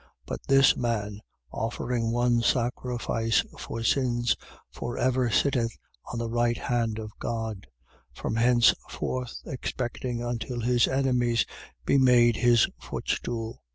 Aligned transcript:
10:12. 0.01 0.07
But 0.25 0.39
this 0.47 0.75
man, 0.75 1.19
offering 1.51 2.09
one 2.11 2.41
sacrifice 2.41 3.43
for 3.59 3.83
sins, 3.83 4.35
for 4.71 4.97
ever 4.97 5.29
sitteth 5.29 5.77
on 6.11 6.17
the 6.17 6.27
right 6.27 6.57
hand 6.57 6.97
of 6.97 7.11
God, 7.19 7.67
10:13. 8.15 8.19
From 8.21 8.35
henceforth 8.37 9.41
expecting 9.45 10.23
until 10.23 10.61
his 10.61 10.87
enemies 10.87 11.45
be 11.85 11.99
made 11.99 12.37
his 12.37 12.67
footstool. 12.79 13.61